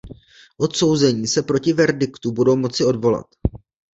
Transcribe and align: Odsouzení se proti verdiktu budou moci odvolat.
Odsouzení 0.57 1.27
se 1.27 1.43
proti 1.43 1.73
verdiktu 1.73 2.31
budou 2.31 2.55
moci 2.55 2.85
odvolat. 2.85 3.25